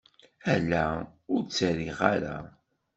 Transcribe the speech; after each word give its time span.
Ala, 0.53 0.85
ur 1.33 1.41
d-ttarriɣ 1.43 1.99
ara. 2.13 2.37